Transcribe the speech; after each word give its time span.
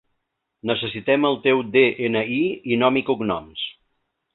Necessitem 0.69 1.29
el 1.29 1.37
teu 1.45 1.63
de-ena-i 1.77 2.43
i 2.77 2.83
nom 2.85 3.01
i 3.05 3.09
cognoms. 3.13 3.73